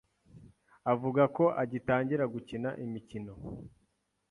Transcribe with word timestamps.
avuga 0.91 1.23
ko 1.35 1.43
agitangira 1.61 2.23
gukina 2.33 2.69
imikino 2.85 3.33